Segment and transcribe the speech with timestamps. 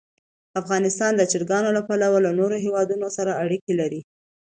[0.61, 4.01] افغانستان د چرګان له پلوه له نورو هېوادونو سره اړیکې لري.